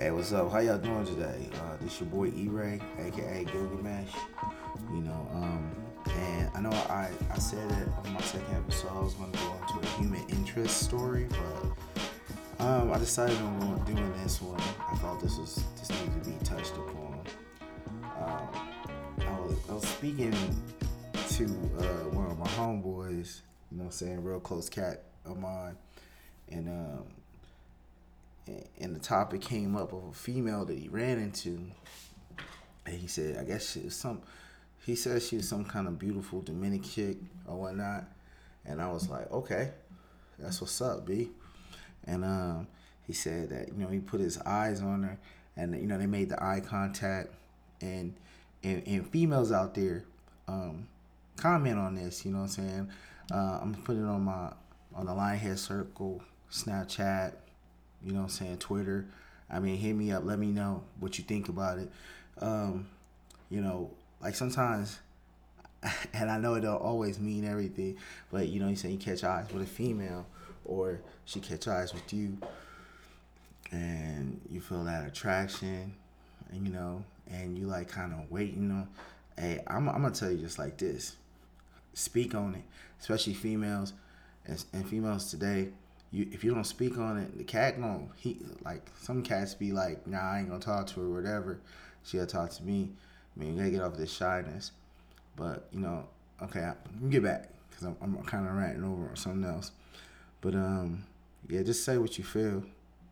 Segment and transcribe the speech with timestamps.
[0.00, 0.50] Hey, what's up?
[0.50, 1.50] How y'all doing today?
[1.56, 4.08] Uh, this your boy E-Ray, aka Gilgamesh.
[4.90, 5.70] You know, um,
[6.16, 9.38] and I know I, I said it on my second episode I was going to
[9.38, 14.58] go into a human interest story, but um, I decided on doing this one.
[14.90, 17.20] I thought this was this needed to be touched upon.
[18.02, 18.48] Um,
[19.18, 20.32] I was I was speaking
[21.12, 21.44] to
[21.78, 25.76] uh, one of my homeboys, you know, I'm saying real close cat of mine,
[26.48, 27.04] and um,
[28.46, 31.60] and the topic came up of a female that he ran into,
[32.86, 34.22] and he said, I guess she was some.
[34.84, 38.04] He said she was some kind of beautiful Dominican chick or whatnot,
[38.64, 39.70] and I was like, okay,
[40.38, 41.30] that's what's up, b.
[42.04, 42.66] And um,
[43.06, 45.18] he said that you know he put his eyes on her,
[45.56, 47.28] and you know they made the eye contact,
[47.80, 48.14] and
[48.62, 50.04] and, and females out there,
[50.48, 50.86] um,
[51.36, 52.24] comment on this.
[52.24, 52.90] You know what I'm saying?
[53.32, 54.52] Uh, I'm putting it on my
[54.94, 57.34] on the Lionhead Circle, Snapchat,
[58.04, 59.06] you know I'm saying, Twitter.
[59.50, 61.90] I mean, hit me up, let me know what you think about it.
[62.38, 62.86] Um,
[63.50, 63.90] you know,
[64.22, 65.00] like sometimes,
[66.12, 67.96] and I know it don't always mean everything,
[68.30, 70.26] but you know, you say you catch eyes with a female,
[70.64, 72.38] or she catch eyes with you,
[73.72, 75.94] and you feel that attraction,
[76.52, 78.88] and you know, and you like kind of waiting on.
[79.36, 81.16] Hey, I'm, I'm gonna tell you just like this.
[81.92, 82.62] Speak on it,
[83.00, 83.94] especially females,
[84.46, 85.70] and, and females today
[86.12, 89.72] you if you don't speak on it, the cat gon' he like some cats be
[89.72, 91.60] like, nah, I ain't gonna talk to her, or whatever.
[92.04, 92.90] She'll talk to me.
[93.36, 94.72] I mean, you gotta get off this shyness.
[95.36, 96.06] But you know,
[96.42, 99.72] okay, me get back because I'm, I'm kind of ranting over on something else.
[100.40, 101.04] But um,
[101.48, 102.64] yeah, just say what you feel.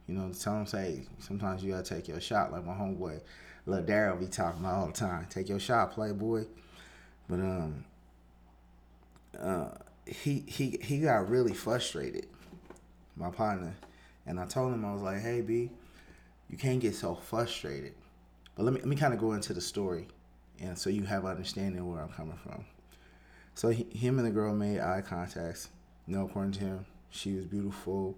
[0.06, 3.20] You know, tell them say sometimes you gotta take your shot, like my homeboy,
[3.66, 5.26] little Daryl be talking about all the time.
[5.30, 6.46] Take your shot, playboy.
[7.28, 7.84] But um,
[9.38, 9.68] uh,
[10.06, 12.26] he he he got really frustrated
[13.18, 13.74] my partner,
[14.26, 15.70] and I told him I was like, "Hey, B,
[16.48, 17.94] you can't get so frustrated."
[18.54, 20.08] But let me let me kind of go into the story,
[20.60, 22.64] and so you have understanding where I'm coming from.
[23.54, 25.68] So he, him and the girl made eye contacts.
[26.06, 28.16] You know, according to him, she was beautiful,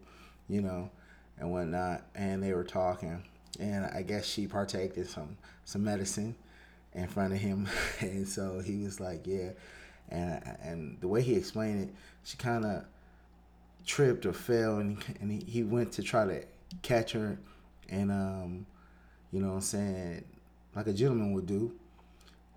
[0.48, 0.90] you know,
[1.38, 2.02] and whatnot.
[2.14, 3.22] And they were talking,
[3.58, 6.34] and I guess she partaked in some some medicine
[6.94, 7.68] in front of him,
[8.00, 9.50] and so he was like, "Yeah,"
[10.08, 11.94] and and the way he explained it,
[12.24, 12.84] she kind of
[13.86, 16.44] tripped or fell and, he, he went to try to
[16.82, 17.38] catch her
[17.88, 18.66] and um
[19.32, 20.24] you know what I'm saying
[20.74, 21.72] like a gentleman would do.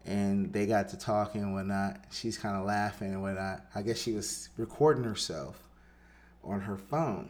[0.06, 1.98] And they got to talking and whatnot.
[2.12, 3.66] She's kind of laughing and whatnot.
[3.74, 5.58] I guess she was recording herself
[6.44, 7.30] on her phone.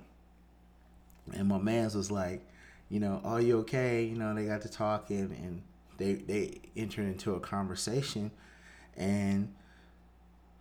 [1.34, 2.46] And my man's was like
[2.90, 4.04] you know are you okay?
[4.04, 5.62] You know they got to talking and
[5.98, 8.32] they they entered into a conversation.
[8.98, 9.54] And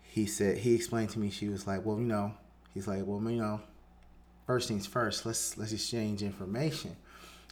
[0.02, 2.34] he said he explained to me she was like well you know
[2.74, 3.60] he's like, well, you know,
[4.46, 6.96] first things first, let's let's exchange information,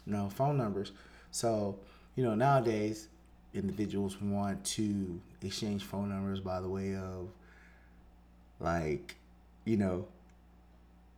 [0.06, 0.92] you know, phone numbers.
[1.30, 1.78] So,
[2.16, 3.08] you know, nowadays
[3.54, 7.28] individuals want to exchange phone numbers by the way of
[8.60, 9.16] like,
[9.64, 10.06] you know,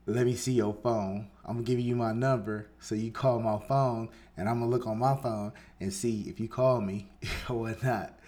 [0.07, 1.29] let me see your phone.
[1.45, 4.87] I'm gonna give you my number so you call my phone and I'm gonna look
[4.87, 7.09] on my phone and see if you call me
[7.49, 8.19] or whatnot.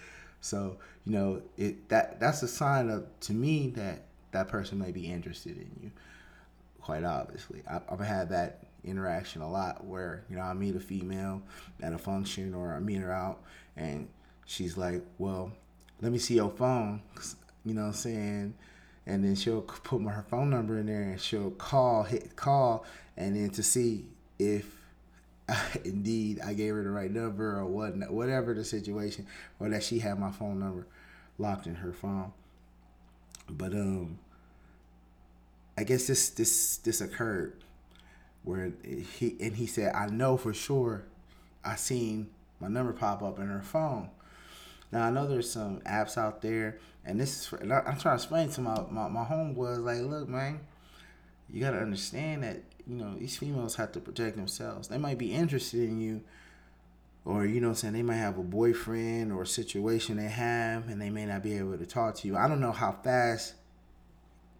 [0.41, 4.03] So, you know, it that that's a sign of to me that
[4.35, 5.91] that person may be interested in you.
[6.81, 11.41] Quite obviously, I've had that interaction a lot where you know I meet a female
[11.81, 13.41] at a function or I meet her out
[13.75, 14.07] and
[14.45, 15.51] she's like, "Well,
[16.01, 17.01] let me see your phone,"
[17.63, 18.53] you know, what I'm saying,
[19.07, 22.85] and then she'll put my, her phone number in there and she'll call, hit call,
[23.17, 24.05] and then to see
[24.37, 24.71] if
[25.83, 29.25] indeed I gave her the right number or what, whatever the situation,
[29.59, 30.87] or that she had my phone number
[31.37, 32.31] locked in her phone.
[33.49, 34.19] But um,
[35.77, 37.53] I guess this this this occurred
[38.43, 41.03] where he and he said, I know for sure
[41.63, 44.09] I seen my number pop up in her phone.
[44.91, 47.97] Now I know there's some apps out there, and this is for, and I, am
[47.97, 50.61] trying to explain to my my, my homeboys like, look, man,
[51.49, 54.87] you gotta understand that you know these females have to protect themselves.
[54.87, 56.21] They might be interested in you,
[57.25, 60.87] or you know, I'm saying they might have a boyfriend or a situation they have,
[60.87, 62.37] and they may not be able to talk to you.
[62.37, 63.55] I don't know how fast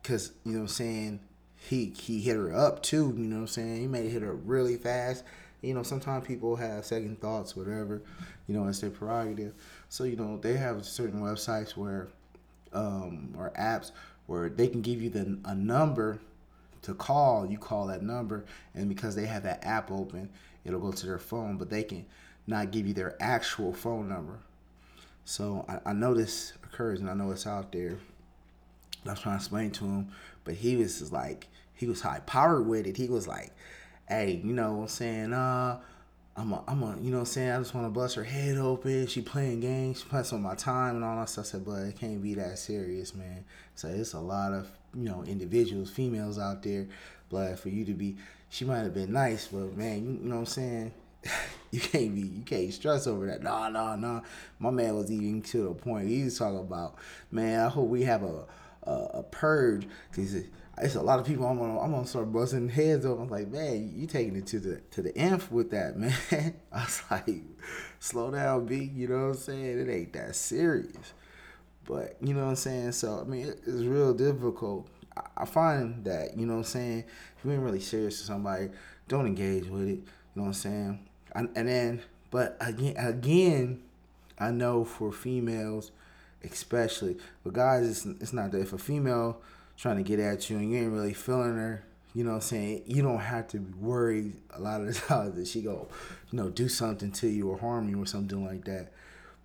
[0.06, 1.20] because you know what I'm saying
[1.58, 3.12] he he hit her up too.
[3.18, 5.24] You know what I'm saying he may hit her really fast.
[5.62, 8.04] You know sometimes people have second thoughts, whatever.
[8.48, 9.54] You know it's their prerogative.
[9.90, 12.10] So you know they have certain websites where
[12.72, 13.92] um, or apps
[14.28, 16.20] where they can give you the a number
[16.84, 17.48] to call.
[17.48, 20.30] You call that number, and because they have that app open,
[20.66, 22.06] it'll go to their phone, but they can
[22.46, 24.38] not give you their actual phone number.
[25.24, 27.98] So I, I know this occurs, and I know it's out there.
[29.06, 30.12] I was trying to explain to him,
[30.44, 32.98] but he was just like he was high powered with it.
[32.98, 33.52] He was like,
[34.08, 35.80] "Hey, you know, what I'm saying, uh,
[36.38, 37.52] I'm a, I'm a, you know what I'm saying?
[37.52, 39.08] I just want to bust her head open.
[39.08, 41.46] She playing games, she playing on my time and all that stuff.
[41.46, 43.46] I said, but it can't be that serious, man.
[43.76, 46.88] So it's a lot of, you know, individuals, females out there.
[47.30, 48.18] But for you to be,
[48.50, 50.92] she might have been nice, but man, you, you know what I'm saying?
[51.72, 53.42] you can't be, you can't stress over that.
[53.42, 54.20] Nah, nah, nah.
[54.60, 56.10] My man was even to the point.
[56.10, 56.96] He was talking about,
[57.32, 58.44] man, I hope we have a,
[58.86, 59.88] a, purge.
[60.14, 60.36] Cause
[60.82, 63.20] it's a lot of people I'm gonna I'm gonna start busting heads up.
[63.20, 66.14] I'm like, man, you taking it to the to the nth with that, man.
[66.72, 67.42] I was like,
[68.00, 68.92] slow down, B.
[68.94, 69.80] You know what I'm saying?
[69.80, 71.14] It ain't that serious.
[71.86, 72.92] But you know what I'm saying?
[72.94, 74.88] So I mean, it's real difficult.
[75.38, 77.06] I, find that you know what I'm saying.
[77.38, 78.70] If you ain't really serious to somebody,
[79.08, 80.00] don't engage with it.
[80.00, 80.04] You
[80.36, 81.00] know what I'm saying?
[81.34, 82.02] I, and then,
[82.32, 83.82] but again, again,
[84.38, 85.92] I know for females,
[86.52, 89.42] especially, but guys, it's it's not that if a female
[89.78, 91.84] trying to get at you and you ain't really feeling her,
[92.14, 92.84] you know what I'm saying?
[92.86, 95.88] You don't have to worry a lot of the times that she go,
[96.32, 98.92] you know, do something to you or harm you or something like that.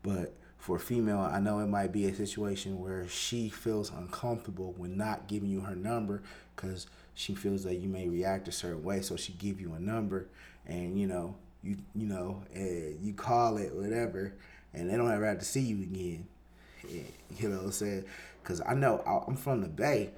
[0.02, 4.74] But for a female, I know it might be a situation where she feels uncomfortable
[4.76, 6.22] when not giving you her number
[6.54, 9.00] because she feels that you may react a certain way.
[9.00, 10.26] So she give you a number
[10.66, 14.32] and, you know, you you know, and you call it whatever
[14.72, 16.26] and they don't ever have to see you again.
[17.38, 18.04] You know what I'm saying?
[18.42, 20.10] Cause I know I'm from the Bay,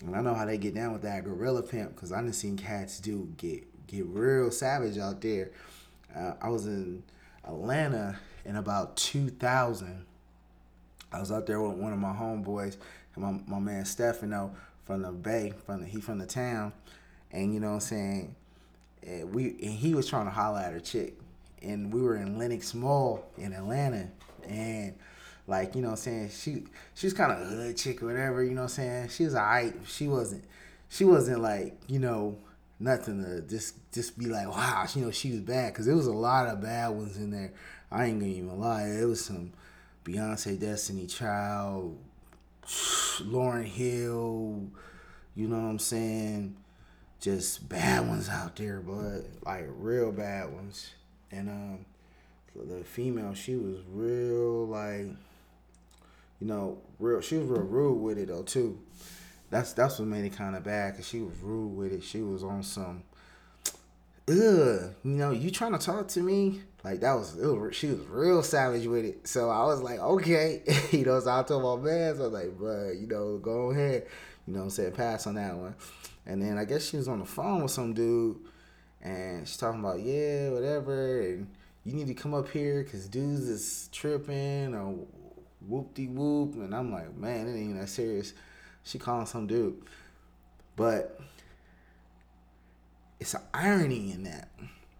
[0.00, 1.96] and I know how they get down with that gorilla pimp.
[1.96, 5.50] Cause I done seen cats do get get real savage out there.
[6.14, 7.02] Uh, I was in
[7.44, 10.04] Atlanta in about 2000.
[11.12, 12.76] I was out there with one of my homeboys
[13.14, 14.54] and my, my man Stefano
[14.84, 16.72] from the Bay, from the he from the town,
[17.30, 18.36] and you know what I'm saying.
[19.06, 21.18] And we and he was trying to holler at a chick,
[21.60, 24.08] and we were in Lenox Mall in Atlanta,
[24.46, 24.94] and
[25.52, 26.30] like, you know what I'm saying?
[26.30, 26.64] She
[26.94, 29.08] she's kind of a hood chick or whatever, you know what I'm saying?
[29.10, 29.74] She was alright.
[29.86, 30.44] She wasn't
[30.88, 32.38] she wasn't like, you know,
[32.80, 35.74] nothing to just just be like, wow, you know, she was bad.
[35.74, 37.52] Cause there was a lot of bad ones in there.
[37.90, 38.88] I ain't gonna even lie.
[38.88, 39.52] It was some
[40.06, 41.98] Beyonce Destiny Child,
[42.64, 44.70] Lauryn Hill,
[45.34, 46.56] you know what I'm saying?
[47.20, 50.92] Just bad ones out there, but like real bad ones.
[51.30, 51.84] And um
[52.54, 55.08] the female, she was real like
[56.42, 57.20] you know, real.
[57.20, 58.80] She was real rude with it though too.
[59.50, 62.02] That's that's what made it kind of bad because she was rude with it.
[62.02, 63.04] She was on some.
[64.28, 66.62] Ugh, you know, you trying to talk to me?
[66.82, 69.28] Like that was, was she was real savage with it.
[69.28, 71.20] So I was like, okay, you know.
[71.20, 74.08] So I told my man, so I was like, bro, you know, go ahead,
[74.48, 75.76] you know, I'm saying pass on that one.
[76.26, 78.36] And then I guess she was on the phone with some dude,
[79.00, 81.46] and she's talking about yeah, whatever, and
[81.84, 85.06] you need to come up here because dudes is tripping or
[85.68, 88.34] whoop de whoop, and I'm like, man, it ain't that serious.
[88.84, 89.82] She calling some dude,
[90.76, 91.20] but
[93.20, 94.48] it's an irony in that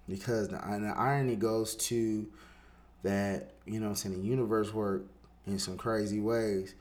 [0.09, 2.27] because the, the irony goes to
[3.03, 5.05] that you know I'm saying the universe work
[5.47, 6.75] in some crazy ways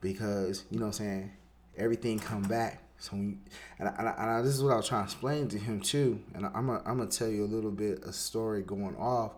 [0.00, 1.30] because you know I'm saying
[1.76, 2.82] everything come back.
[2.98, 3.38] So and,
[3.80, 5.80] I, and, I, and I, this is what I was trying to explain to him
[5.80, 9.32] too, and I'm a, I'm gonna tell you a little bit a story going off,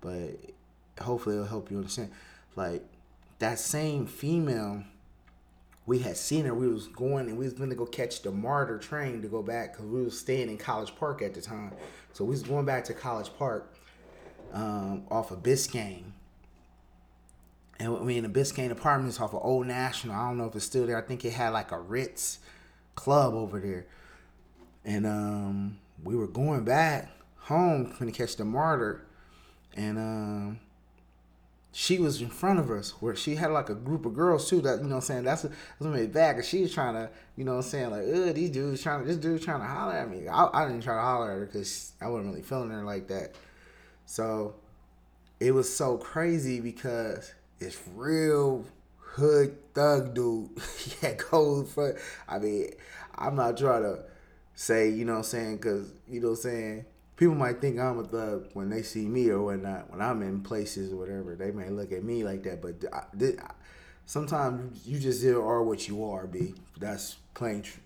[0.00, 0.30] but
[1.00, 2.10] hopefully it'll help you understand.
[2.56, 2.84] Like
[3.42, 4.84] that same female,
[5.84, 6.54] we had seen her.
[6.54, 9.72] We was going and we was gonna go catch the MARTA train to go back
[9.72, 11.72] because we was staying in College Park at the time.
[12.12, 13.74] So we was going back to College Park
[14.52, 16.04] um, off of Biscayne.
[17.78, 20.14] And we in the Biscayne Apartments off of Old National.
[20.14, 20.96] I don't know if it's still there.
[20.96, 22.38] I think it had like a Ritz
[22.94, 23.86] club over there.
[24.84, 29.00] And um, we were going back home to catch the MARTA.
[29.74, 30.60] And um,
[31.74, 34.60] she was in front of us where she had like a group of girls too
[34.60, 37.44] that you know I'm saying that's, that's what made bad she was trying to you
[37.44, 39.94] know what I'm saying like Ugh, these dudes trying to this dude trying to holler
[39.94, 40.28] at me.
[40.28, 43.08] I, I didn't try to holler at her because I wasn't really feeling her like
[43.08, 43.34] that.
[44.04, 44.54] So
[45.40, 48.66] it was so crazy because it's real
[48.98, 50.50] hood thug dude
[51.02, 51.98] yeah gold for
[52.28, 52.70] I mean
[53.14, 54.00] I'm not trying to
[54.54, 56.84] say you know what I'm saying because you know I'm saying
[57.22, 59.88] people might think I'm a thug when they see me or whatnot.
[59.88, 62.60] When I'm in places or whatever, they may look at me like that.
[62.60, 63.04] But I,
[64.06, 66.54] sometimes you just are what you are, b.
[66.80, 67.78] That's plain tr-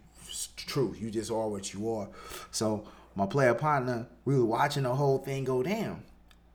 [0.56, 1.02] truth.
[1.02, 2.08] You just are what you are.
[2.50, 6.02] So my player partner, we were watching the whole thing go down,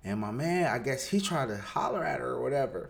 [0.04, 2.90] and my man, I guess he tried to holler at her or whatever,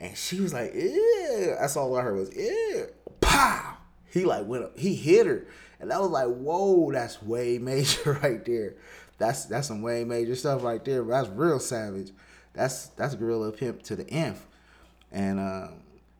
[0.00, 2.86] and she was like, "Yeah." That's all I heard was, "Yeah."
[3.20, 3.76] Pow.
[4.12, 4.76] He like went up.
[4.76, 5.46] He hit her.
[5.80, 8.74] And I was like, whoa, that's way major right there.
[9.20, 11.04] That's that's some way major stuff right there.
[11.04, 12.10] That's real savage.
[12.54, 14.44] That's that's gorilla pimp to the nth.
[15.12, 15.68] And uh,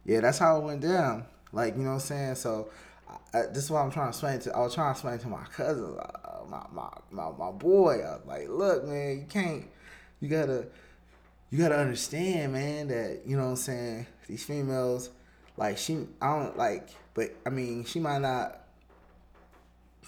[0.04, 1.25] yeah, that's how it went down.
[1.50, 2.35] Like you know what I'm saying.
[2.35, 2.69] So
[3.33, 4.54] I, this is what I'm trying to explain to.
[4.54, 8.02] I was trying to explain to my cousin, uh, my, my my my boy.
[8.02, 9.64] I was like, look, man, you can't.
[10.21, 10.66] you gotta
[11.49, 14.07] you gotta understand, man, that you know what I'm saying.
[14.28, 15.09] These females,
[15.57, 18.61] like she, I don't like, but I mean, she might not.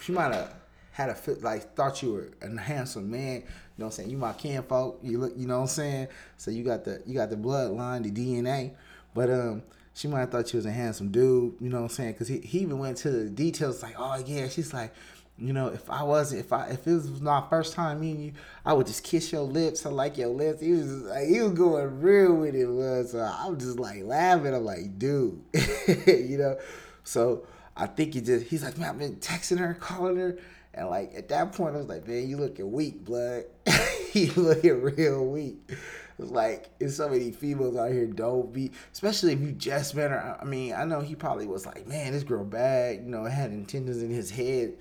[0.03, 0.55] She might have
[0.93, 3.37] had a fit, like thought you were a handsome man.
[3.37, 3.43] You know
[3.77, 4.11] what I'm saying?
[4.11, 5.01] You my kinfolk.
[5.03, 6.09] You look, you know what I'm saying?
[6.37, 8.73] So you got the you got the bloodline, the DNA.
[9.15, 9.63] But um,
[9.95, 11.55] she might have thought you was a handsome dude.
[11.61, 12.13] You know what I'm saying?
[12.13, 14.93] Because he, he even went to the details like, oh yeah, she's like,
[15.39, 18.33] you know, if I wasn't, if I, if it was my first time meeting you,
[18.65, 19.85] I would just kiss your lips.
[19.85, 20.61] I like your lips.
[20.61, 23.13] He was, like, he was going real with it, was.
[23.13, 24.55] So I'm just like laughing.
[24.55, 25.41] I'm like, dude,
[26.07, 26.59] you know.
[27.05, 27.47] So
[27.77, 30.39] I think he just, he's like, man, I've been texting her, calling her,
[30.75, 33.45] and like at that point, I was like, man, you looking weak, blood.
[34.13, 35.59] you looking real weak.
[36.19, 40.11] It's like it's so many females out here don't be, especially if you just met
[40.11, 40.39] her.
[40.41, 42.97] I mean, I know he probably was like, man, this girl bad.
[42.97, 44.75] You know, had intentions in his head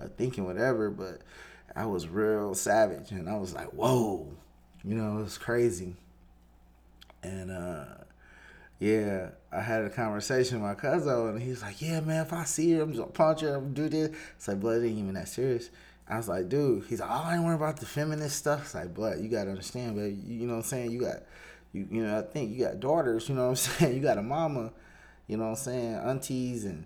[0.00, 1.20] uh, thinking whatever, but
[1.74, 4.26] I was real savage and I was like, whoa,
[4.84, 5.94] you know, it's crazy.
[7.22, 7.84] And uh,
[8.78, 12.44] yeah, I had a conversation with my cousin and he's like, yeah, man, if I
[12.44, 14.16] see her, I'm just gonna punch her, I'm gonna do this.
[14.36, 15.70] It's like, it ain't even that serious.
[16.08, 18.62] I was like, dude, he's like, oh, I ain't worrying about the feminist stuff.
[18.62, 20.90] It's like, but you gotta understand, baby, you, you know what I'm saying?
[20.90, 21.16] You got,
[21.72, 23.94] you, you know, I think you got daughters, you know what I'm saying?
[23.96, 24.72] You got a mama,
[25.26, 25.94] you know what I'm saying?
[25.94, 26.84] Aunties and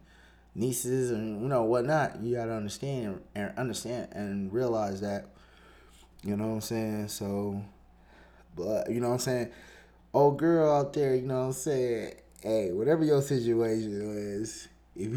[0.54, 2.22] nieces and you know whatnot.
[2.22, 5.26] You gotta understand and understand and realize that.
[6.22, 7.08] You know what I'm saying?
[7.08, 7.62] So,
[8.56, 9.50] but you know what I'm saying.
[10.12, 12.14] Old girl out there, you know what I'm saying.
[12.42, 14.00] Hey, whatever your situation
[14.42, 15.08] is, if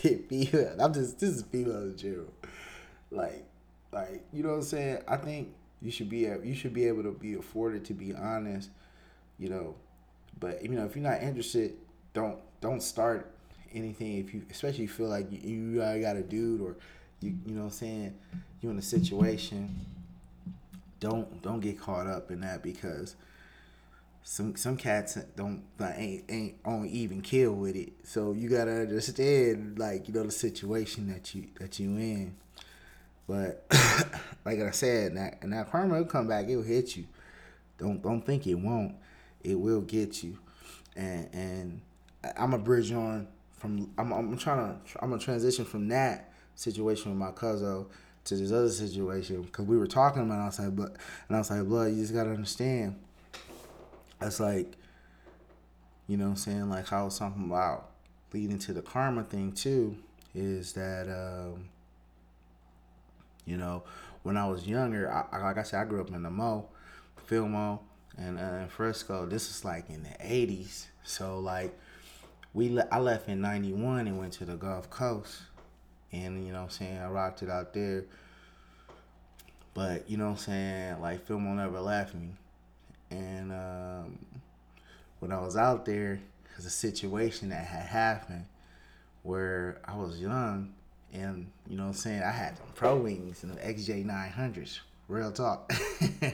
[0.00, 2.32] you if female, I'm just this is female in general.
[3.10, 3.44] Like,
[3.90, 4.98] like you know what I'm saying.
[5.08, 8.70] I think you should be you should be able to be afforded to be honest.
[9.38, 9.74] You know,
[10.38, 11.74] but you know if you're not interested,
[12.12, 13.30] don't don't start
[13.72, 16.76] anything if you especially feel like you, you got a dude or
[17.20, 18.14] you you know what I'm saying
[18.60, 19.74] you in a situation
[21.00, 23.14] don't don't get caught up in that because
[24.22, 27.92] some some cats don't like, ain't ain't on even kill with it.
[28.04, 32.36] So you gotta understand like you know the situation that you that you in.
[33.26, 33.66] But
[34.44, 36.48] like I said that and that karma will come back.
[36.48, 37.06] It'll hit you.
[37.78, 38.94] Don't don't think it won't.
[39.42, 40.38] It will get you.
[40.96, 41.80] And and
[42.36, 47.10] I'm a bridge on from I'm, I'm trying to I'm gonna transition from that situation
[47.10, 47.86] with my cousin
[48.24, 50.96] to this other situation because we were talking about outside but
[51.28, 52.96] and I was like blood you just gotta understand
[54.18, 54.72] that's like
[56.06, 57.90] you know what I'm saying like how talking about
[58.32, 59.96] leading to the karma thing too
[60.34, 61.68] is that um,
[63.44, 63.82] you know
[64.22, 66.68] when I was younger I, like I said I grew up in the Mo
[67.26, 67.80] Fillmore
[68.16, 71.74] and uh, in Frisco this is like in the 80s so like
[72.54, 75.42] we le- I left in 91 and went to the Gulf Coast.
[76.12, 78.04] And you know I'm saying, I rocked it out there.
[79.74, 82.30] But you know what I'm saying, like Fillmore never left me.
[83.10, 84.18] And um,
[85.20, 88.46] when I was out there, there's a situation that had happened
[89.22, 90.74] where I was young
[91.12, 94.80] and you know what I'm saying, I had them pro wings and the XJ 900s.
[95.08, 95.72] Real talk.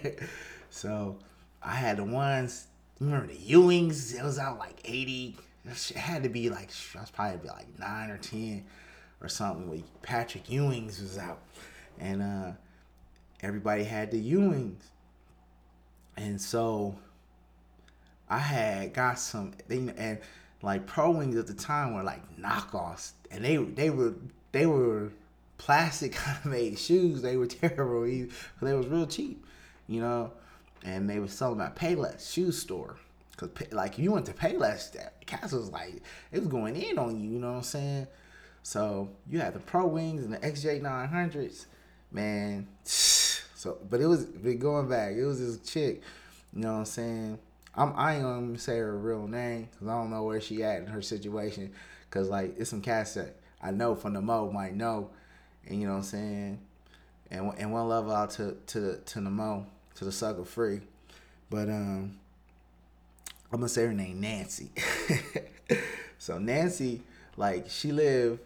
[0.71, 1.17] so
[1.63, 2.67] I had the ones,
[2.99, 4.19] remember the Ewings?
[4.19, 8.11] It was out like 80, it had to be like I was probably like nine
[8.11, 8.65] or ten
[9.21, 9.71] or something.
[9.71, 11.41] When Patrick Ewings was out,
[11.99, 12.53] and uh,
[13.43, 14.83] everybody had the Ewings,
[16.17, 16.97] and so
[18.29, 20.19] I had got some they and
[20.63, 24.15] like pro wings at the time were like knockoffs, and they they were
[24.53, 25.11] they were
[25.59, 27.23] plastic kind of made shoes.
[27.23, 28.27] They were terrible,
[28.61, 29.45] but they was real cheap,
[29.87, 30.33] you know.
[30.85, 32.97] And they were selling at Payless shoe store.
[33.37, 37.21] Cause like you went to Payless, that Cass was like it was going in on
[37.21, 37.31] you.
[37.31, 38.07] You know what I'm saying?
[38.63, 41.67] So you had the Pro Wings and the XJ 900s,
[42.11, 42.67] man.
[43.65, 45.15] So, but it was but going back.
[45.15, 46.03] It was this chick.
[46.53, 47.39] You know what I'm saying?
[47.75, 50.83] I'm I ain't gonna say her real name because I don't know where she at
[50.83, 51.73] in her situation.
[52.11, 55.09] Cause like it's some cats that I know from the Mo might know,
[55.67, 56.59] and you know what I'm saying.
[57.31, 60.83] And and one love out to to to the Mo to the sucker free,
[61.49, 62.19] but um
[63.51, 64.69] I'm gonna say her name Nancy.
[66.19, 67.01] so Nancy,
[67.39, 68.41] like she lived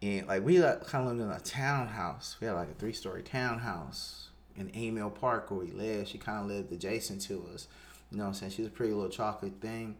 [0.00, 2.38] in like we like, kind of lived in a townhouse.
[2.40, 4.27] We had like a three story townhouse
[4.58, 6.08] in Emil Park where we lived.
[6.08, 7.68] She kind of lived adjacent to us.
[8.10, 8.52] You know what I'm saying?
[8.52, 9.96] She's a pretty little chocolate thing.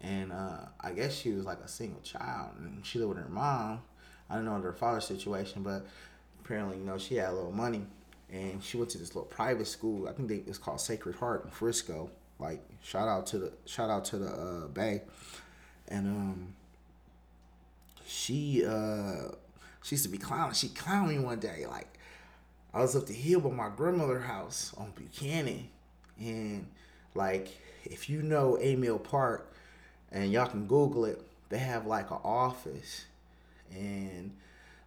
[0.00, 3.30] And uh, I guess she was like a single child and she lived with her
[3.30, 3.82] mom.
[4.28, 5.86] I don't know her father's situation, but
[6.44, 7.86] apparently, you know, she had a little money
[8.32, 10.08] and she went to this little private school.
[10.08, 12.10] I think it's called Sacred Heart in Frisco.
[12.38, 15.02] Like shout out to the shout out to the uh, Bay,
[15.86, 16.54] and um,
[18.04, 19.28] she uh,
[19.82, 20.54] she used to be clowning.
[20.54, 21.66] She clowned me one day.
[21.68, 21.98] Like
[22.74, 25.68] I was up the hill by my grandmother house on Buchanan,
[26.20, 26.66] And
[27.14, 27.48] like,
[27.84, 29.52] if you know Emile Park,
[30.10, 33.04] and y'all can Google it, they have like an office,
[33.72, 34.32] and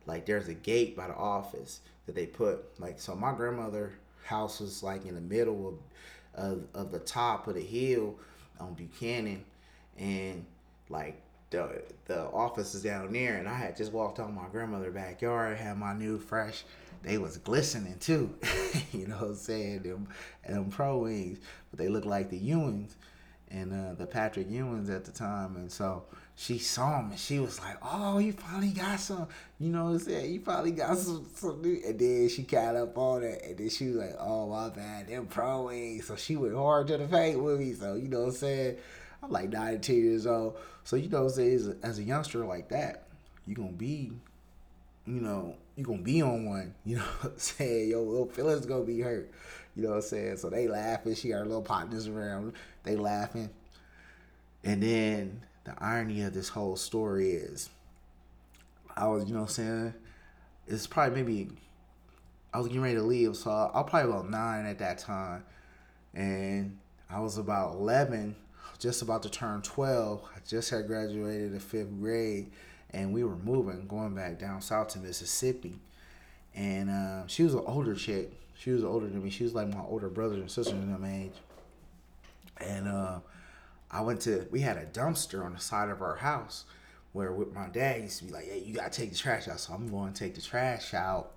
[0.05, 2.99] like there's a gate by the office that they put like.
[2.99, 5.75] So my grandmother house was like in the middle of
[6.35, 8.15] of, of the top of the hill
[8.59, 9.43] on Buchanan,
[9.97, 10.45] and
[10.89, 14.93] like the the office is down there, and I had just walked on my grandmother's
[14.93, 16.63] backyard, had my new fresh.
[17.05, 18.33] They was glistening too,
[18.91, 19.83] you know what I'm saying?
[19.83, 20.07] Them
[20.43, 21.37] and them pro wings,
[21.69, 22.95] but they look like the Ewings
[23.51, 27.37] and uh, the Patrick Ewings at the time, and so she saw him and she
[27.37, 29.27] was like, "Oh, you finally got some,"
[29.59, 30.33] you know what I'm saying?
[30.33, 31.79] You finally got some, some new.
[31.85, 35.07] And then she caught up on it, and then she was like, "Oh my bad,
[35.07, 37.73] them pro wings." So she went hard to the paint with me.
[37.73, 38.77] So you know what I'm saying?
[39.21, 40.57] I'm like 19 years old.
[40.83, 41.55] So you know what I'm saying?
[41.55, 43.03] As a, as a youngster like that,
[43.45, 44.11] you gonna be,
[45.05, 46.73] you know, you're gonna be on one.
[46.85, 47.89] You know what I'm saying?
[47.89, 49.31] Your little feelings gonna be hurt.
[49.75, 50.37] You know what I'm saying?
[50.37, 51.15] So they laughing.
[51.15, 52.53] She her little partners around.
[52.83, 53.49] They laughing.
[54.63, 57.69] And then the irony of this whole story is,
[58.95, 59.93] I was, you know what I'm saying?
[60.67, 61.49] It's probably maybe,
[62.53, 63.35] I was getting ready to leave.
[63.35, 65.43] So I was probably about nine at that time.
[66.13, 66.77] And
[67.09, 68.35] I was about 11
[68.79, 70.21] just about to turn 12.
[70.35, 72.51] I just had graduated the fifth grade,
[72.95, 75.77] and we were moving, going back down south to Mississippi.
[76.55, 78.31] And uh, she was an older chick.
[78.57, 79.29] She was older than me.
[79.29, 81.33] She was like my older brothers and sisters in them age.
[82.57, 83.19] And uh,
[83.91, 86.63] I went to, we had a dumpster on the side of our house
[87.11, 89.59] where with my dad used to be like, hey, you gotta take the trash out.
[89.59, 91.33] So I'm going to take the trash out.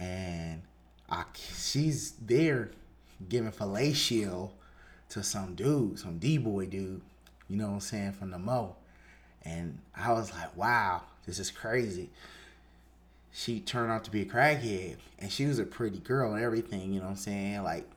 [0.00, 0.62] And
[1.08, 1.22] I,
[1.56, 2.72] she's there
[3.28, 4.50] giving fellatio
[5.10, 7.02] to some dude, some D boy dude,
[7.48, 8.74] you know what I'm saying, from the Mo.
[9.44, 12.10] And I was like, wow, this is crazy.
[13.32, 16.92] She turned out to be a crackhead, and she was a pretty girl and everything,
[16.92, 17.62] you know what I'm saying?
[17.62, 17.88] Like,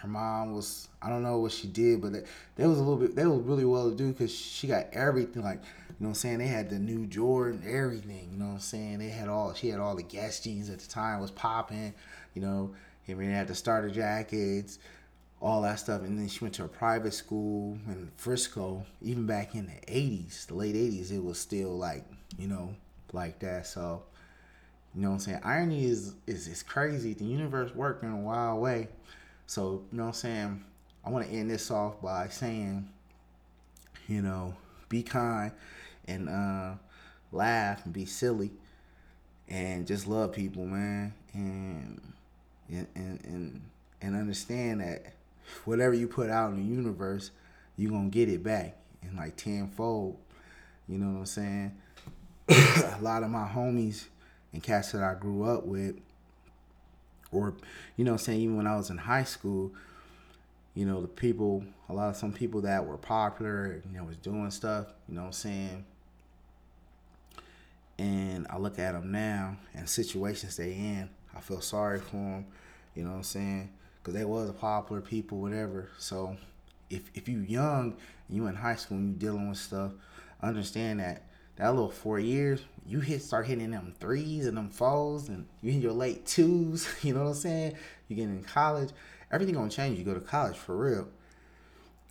[0.00, 2.12] her mom was, I don't know what she did, but
[2.56, 5.42] they, was a little bit, they was really well to do because she got everything.
[5.42, 6.38] Like, you know what I'm saying?
[6.38, 8.98] They had the new Jordan, everything, you know what I'm saying?
[8.98, 11.94] They had all, she had all the Guess jeans at the time, was popping,
[12.34, 12.74] you know,
[13.08, 14.78] I mean, they had the starter jackets,
[15.40, 16.02] all that stuff.
[16.02, 18.84] And then she went to a private school in Frisco.
[19.02, 22.04] Even back in the 80s, the late 80s, it was still like,
[22.38, 22.74] you know,
[23.12, 23.66] like that.
[23.66, 24.02] So,
[24.94, 25.40] you know what I'm saying?
[25.44, 27.14] Irony is is, is crazy.
[27.14, 28.88] The universe worked in a wild way.
[29.46, 30.64] So, you know what I'm saying?
[31.04, 32.88] I want to end this off by saying,
[34.06, 34.54] you know,
[34.88, 35.52] be kind
[36.06, 36.74] and uh,
[37.32, 38.50] laugh and be silly
[39.48, 41.14] and just love people, man.
[41.32, 42.00] And
[42.68, 43.62] and and
[44.00, 45.14] and understand that
[45.64, 47.30] whatever you put out in the universe,
[47.76, 50.16] you're gonna get it back in like tenfold.
[50.88, 51.72] You know what I'm saying?
[52.48, 54.06] a lot of my homies
[54.52, 55.96] and cats that I grew up with,
[57.30, 57.54] or
[57.96, 59.72] you know, what I'm saying even when I was in high school,
[60.74, 64.16] you know, the people, a lot of some people that were popular, you know, was
[64.16, 64.86] doing stuff.
[65.08, 65.84] You know what I'm saying?
[67.98, 71.10] And I look at them now and situations they in.
[71.36, 72.46] I feel sorry for them.
[72.94, 73.70] You know what I'm saying?
[74.02, 75.88] Because they was popular people, whatever.
[75.98, 76.36] So
[76.88, 77.96] if if you young,
[78.28, 79.92] you in high school, and you dealing with stuff,
[80.42, 81.22] understand that
[81.56, 85.72] that little four years, you hit start hitting them threes and them fours, and you
[85.72, 86.88] hit your late twos.
[87.02, 87.74] You know what I'm saying?
[88.08, 88.90] You get in college,
[89.30, 89.98] everything gonna change.
[89.98, 91.08] You go to college for real,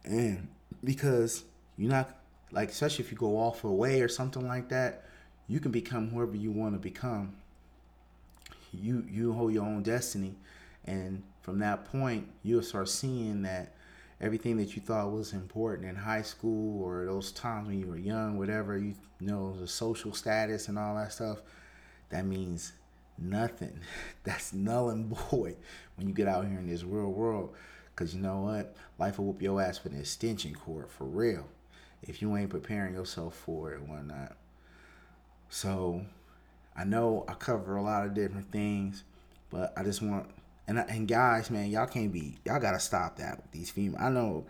[0.05, 0.47] and
[0.83, 1.43] because
[1.77, 2.15] you're not
[2.51, 5.05] like, especially if you go off away or something like that,
[5.47, 7.35] you can become whoever you want to become.
[8.71, 10.35] You you hold your own destiny,
[10.85, 13.73] and from that point, you'll start seeing that
[14.21, 17.97] everything that you thought was important in high school or those times when you were
[17.97, 21.41] young, whatever, you know, the social status and all that stuff,
[22.09, 22.73] that means
[23.17, 23.79] nothing.
[24.23, 25.55] That's null and void
[25.95, 27.55] when you get out here in this real world.
[27.95, 28.75] Because you know what?
[28.99, 31.47] Life will whoop your ass with an extension cord for real
[32.03, 34.35] if you ain't preparing yourself for it and whatnot.
[35.49, 36.05] So
[36.77, 39.03] I know I cover a lot of different things,
[39.49, 40.29] but I just want
[40.69, 44.01] and and guys, man, y'all can't be y'all gotta stop that with these females.
[44.01, 44.45] I know,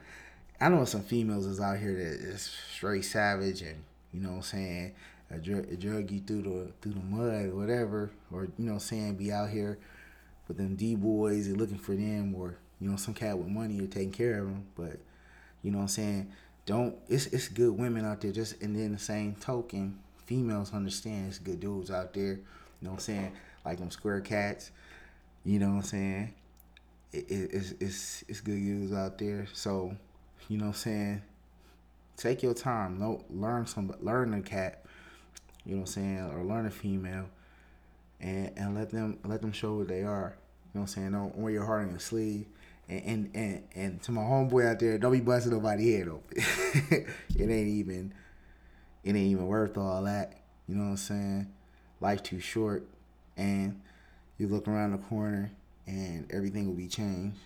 [0.59, 4.35] I know some females is out here that is straight savage and you know what
[4.35, 4.91] I'm saying,
[5.31, 8.73] a drug, drug you through the through the mud or whatever, or you know what
[8.73, 9.79] I'm saying, be out here
[10.47, 13.79] with them D boys and looking for them, or you know some cat with money
[13.79, 14.65] or taking care of them.
[14.75, 14.99] But
[15.63, 16.31] you know what I'm saying,
[16.65, 18.33] don't it's it's good women out there.
[18.33, 22.33] Just and then the same token, females understand it's good dudes out there.
[22.33, 22.39] You
[22.81, 23.31] know what I'm saying,
[23.63, 24.71] like them square cats
[25.45, 26.33] you know what I'm saying?
[27.11, 29.47] It, it, it's it's it's good news out there.
[29.53, 29.95] So,
[30.47, 31.21] you know what I'm saying?
[32.17, 32.99] Take your time.
[32.99, 34.83] No, learn some learn a cat.
[35.65, 36.31] You know what I'm saying?
[36.33, 37.25] Or learn a female,
[38.19, 40.35] and and let them let them show what they are.
[40.73, 41.11] You know what I'm saying?
[41.13, 42.45] Don't wear your heart on your sleeve,
[42.87, 46.37] And, and and and to my homeboy out there, don't be busting nobody head open.
[46.37, 48.13] it ain't even
[49.03, 50.33] it ain't even worth all that.
[50.67, 51.47] You know what I'm saying?
[52.01, 52.85] Life too short,
[53.35, 53.81] and
[54.39, 55.51] you look around the corner
[55.85, 57.37] and everything will be changed.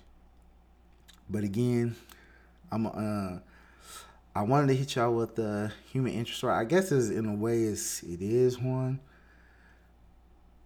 [1.29, 1.95] But again,
[2.71, 3.39] I'm uh
[4.35, 6.53] I wanted to hit y'all with the human interest rate.
[6.53, 8.99] I guess is in a way is it is one.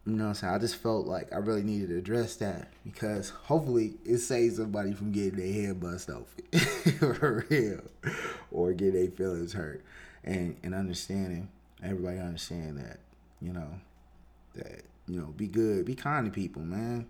[0.06, 0.54] You know what I'm saying?
[0.54, 4.94] I just felt like I really needed to address that because hopefully it saves somebody
[4.94, 6.60] from getting their head bust open
[6.98, 7.82] for real.
[8.52, 9.84] Or get their feelings hurt.
[10.24, 11.50] And and understanding
[11.84, 13.00] everybody understand that,
[13.42, 13.70] you know,
[14.56, 17.08] that, you know, be good, be kind to people, man.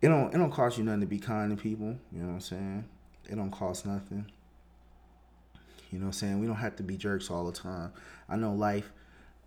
[0.00, 2.34] It don't it don't cost you nothing to be kind to people, you know what
[2.34, 2.84] I'm saying?
[3.28, 4.26] It don't cost nothing
[5.90, 6.40] you know what I'm saying?
[6.40, 7.92] We don't have to be jerks all the time.
[8.28, 8.90] I know life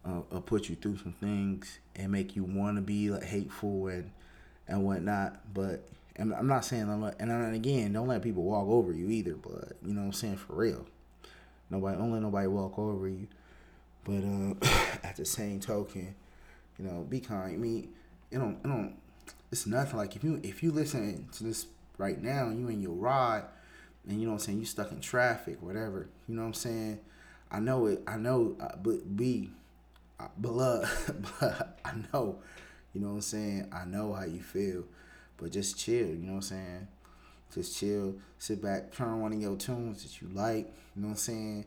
[0.06, 3.88] uh, will put you through some things and make you want to be like hateful
[3.88, 4.12] and
[4.68, 5.40] and whatnot.
[5.54, 9.10] But and I'm not saying I'm not, and again, don't let people walk over you
[9.10, 9.36] either.
[9.36, 10.86] But you know what I'm saying for real.
[11.70, 13.28] Nobody don't let nobody walk over you.
[14.04, 16.16] But uh, at the same token,
[16.78, 17.54] you know, be kind.
[17.54, 17.90] I mean,
[18.30, 18.96] it don't it don't.
[19.52, 22.94] It's nothing like if you if you listen to this right now you in your
[22.96, 23.44] ride
[24.08, 26.10] and you know what I'm saying, you stuck in traffic, whatever.
[26.28, 27.00] You know what I'm saying?
[27.52, 28.02] I know it.
[28.08, 29.52] I know, uh, but be,
[30.20, 30.88] uh, blood,
[31.40, 32.40] but I know.
[32.94, 33.70] You know what I'm saying?
[33.72, 34.86] I know how you feel,
[35.38, 36.08] but just chill.
[36.08, 36.88] You know what I'm saying?
[37.54, 40.74] Just chill, sit back, turn on one of your tunes that you like.
[40.96, 41.66] You know what I'm saying?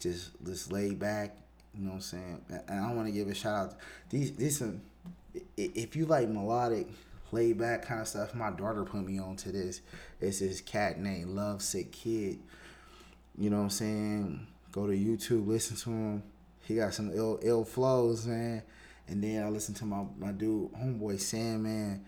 [0.00, 1.36] Just just lay back.
[1.74, 2.44] You know what I'm saying?
[2.68, 3.74] And I want to give a shout out.
[4.08, 4.62] These these
[5.56, 6.88] if you like melodic
[7.32, 8.34] laid back kind of stuff.
[8.34, 9.80] My daughter put me on to this.
[10.20, 12.38] It's this cat named Lovesick Kid.
[13.38, 14.46] You know what I'm saying?
[14.72, 16.22] Go to YouTube, listen to him.
[16.66, 18.62] He got some ill ill flows, man.
[19.08, 22.04] And then I listen to my, my dude, homeboy Sam, man.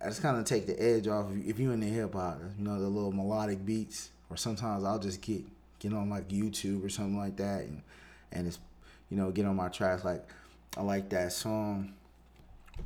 [0.00, 1.26] I just kind of take the edge off.
[1.34, 5.00] If you in the hip hop, you know, the little melodic beats, or sometimes I'll
[5.00, 5.42] just get
[5.80, 7.82] get on like YouTube or something like that, and
[8.30, 8.58] and it's
[9.10, 10.04] you know get on my tracks.
[10.04, 10.26] Like
[10.76, 11.94] I like that song,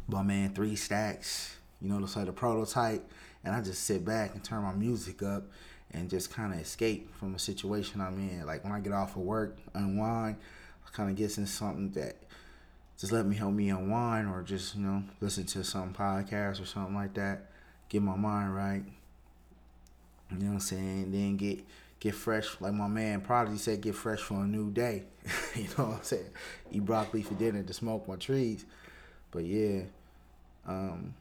[0.08, 3.10] but man, Three Stacks you know, it's like the prototype,
[3.44, 5.42] and I just sit back and turn my music up
[5.90, 8.46] and just kind of escape from the situation I'm in.
[8.46, 10.36] Like when I get off of work, unwind,
[10.86, 12.16] I kind of get into something that
[12.98, 16.66] just let me help me unwind, or just you know listen to some podcast or
[16.66, 17.50] something like that,
[17.88, 18.84] get my mind right.
[20.30, 21.10] You know what I'm saying?
[21.10, 21.64] Then get
[22.02, 25.04] get fresh, like my man Prodigy said, get fresh for a new day.
[25.54, 26.30] you know what I'm saying?
[26.72, 28.64] Eat broccoli for dinner to smoke my trees.
[29.30, 29.82] But yeah,
[30.66, 31.14] um,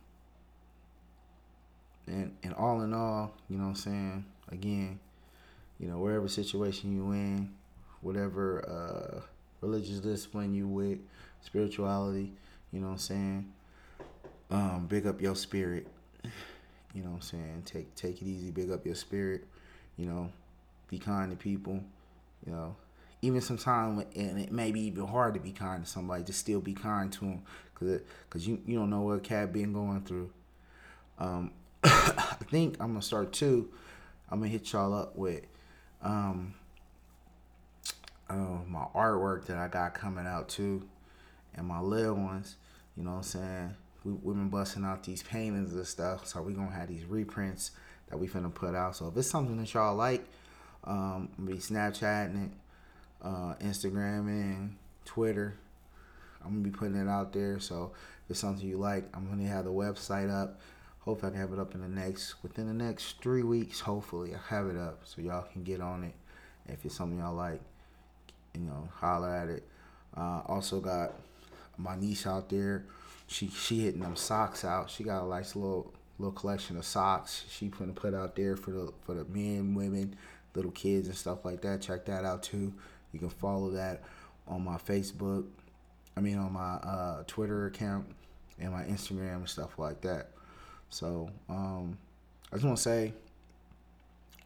[2.07, 4.25] and and all in all, you know what I'm saying?
[4.51, 4.99] Again,
[5.79, 7.53] you know, wherever situation you in,
[8.01, 9.21] whatever uh,
[9.61, 10.97] religious discipline you with,
[11.41, 12.33] spirituality,
[12.73, 13.53] you know what I'm saying?
[14.49, 15.87] Um, big up your spirit.
[16.93, 17.63] You know what I'm saying?
[17.65, 19.45] Take take it easy, big up your spirit,
[19.95, 20.31] you know,
[20.91, 21.81] be kind to people,
[22.45, 22.75] you know.
[23.23, 26.59] Even sometimes, and it may be even hard to be kind to somebody, just still
[26.59, 27.41] be kind to them,
[27.75, 30.29] cause, cause you you don't know what cat been going through.
[31.17, 31.51] Um,
[31.83, 33.69] I think I'm gonna start too.
[34.29, 35.43] I'm gonna hit y'all up with
[36.01, 36.55] um,
[38.29, 40.87] uh, my artwork that I got coming out too,
[41.55, 42.57] and my little ones.
[42.97, 43.75] You know what I'm saying?
[44.03, 47.71] We, we've been busting out these paintings and stuff, so we gonna have these reprints
[48.09, 48.95] that we finna put out.
[48.95, 50.25] So if it's something that y'all like,
[50.83, 52.51] um, I'm gonna be Snapchatting it,
[53.21, 54.71] uh, Instagramming,
[55.05, 55.55] Twitter.
[56.43, 57.59] I'm gonna be putting it out there.
[57.59, 57.91] So
[58.25, 60.59] if it's something you like, I'm gonna have the website up.
[60.99, 63.79] Hopefully, I can have it up in the next within the next three weeks.
[63.79, 66.13] Hopefully, I have it up so y'all can get on it.
[66.67, 67.61] If it's something y'all like,
[68.53, 69.67] you know, holler at it.
[70.15, 71.13] Uh, also got
[71.77, 72.85] my niece out there.
[73.27, 74.89] She she hitting them socks out.
[74.89, 77.45] She got a nice little little collection of socks.
[77.49, 80.15] She putting put out there for the for the men, women,
[80.55, 81.81] little kids and stuff like that.
[81.81, 82.73] Check that out too.
[83.11, 84.03] You can follow that
[84.47, 85.45] on my Facebook.
[86.15, 88.05] I mean on my uh, Twitter account
[88.59, 90.31] and my Instagram and stuff like that.
[90.89, 91.97] So um,
[92.51, 93.13] I just want to say,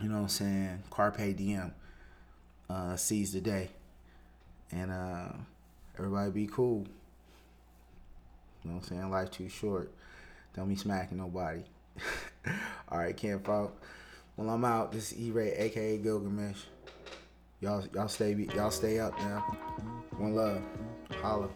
[0.01, 1.73] you know what I'm saying, Carpe Diem,
[2.69, 3.69] uh, seize the day.
[4.71, 5.29] And uh,
[5.97, 6.85] everybody be cool.
[8.63, 9.11] You know what I'm saying?
[9.11, 9.91] Life too short.
[10.55, 11.61] Don't be smacking nobody.
[12.89, 13.79] All right, can't Folk.
[14.37, 14.91] Well, I'm out.
[14.91, 16.63] This is E-Ray, aka Gilgamesh.
[17.61, 19.39] Y'all, y'all stay, y'all stay up now.
[20.17, 20.61] One love.
[21.21, 21.49] Holla.